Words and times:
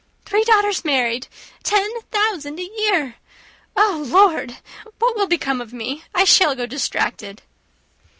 Three 0.25 0.43
daughters 0.45 0.83
married! 0.83 1.27
Ten 1.61 1.87
thousand 2.09 2.59
a 2.59 2.63
year! 2.63 3.17
Oh, 3.75 4.03
Lord! 4.07 4.57
what 4.97 5.15
will 5.15 5.27
become 5.27 5.61
of 5.61 5.73
me? 5.73 6.03
I 6.15 6.23
shall 6.23 6.55
go 6.55 6.65
distracted." 6.65 7.43